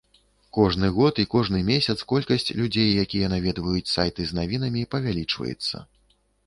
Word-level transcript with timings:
Кожны 0.57 0.87
год 0.95 1.21
і 1.23 1.25
кожны 1.33 1.59
месяц 1.67 1.97
колькасць 2.13 2.55
людзей, 2.63 2.89
якія 3.05 3.27
наведваюць 3.35 3.87
сайты 3.95 4.21
з 4.33 4.43
навінамі 4.43 4.89
павялічваецца. 4.97 5.89